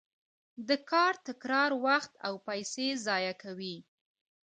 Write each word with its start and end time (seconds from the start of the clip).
د 0.67 0.69
کار 0.91 1.13
تکرار 1.27 1.71
وخت 1.85 2.11
او 2.27 2.33
پیسې 2.47 2.87
ضایع 3.05 3.33
کوي. 3.43 3.77